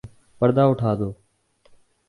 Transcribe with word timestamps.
پردہ 0.41 0.63
اٹھادو 0.71 1.09